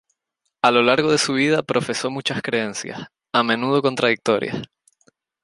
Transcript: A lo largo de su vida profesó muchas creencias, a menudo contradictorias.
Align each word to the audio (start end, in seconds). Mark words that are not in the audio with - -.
A 0.63 0.71
lo 0.71 0.81
largo 0.81 1.11
de 1.11 1.19
su 1.19 1.33
vida 1.33 1.61
profesó 1.61 2.09
muchas 2.09 2.41
creencias, 2.41 2.99
a 3.33 3.43
menudo 3.43 3.83
contradictorias. 3.83 4.59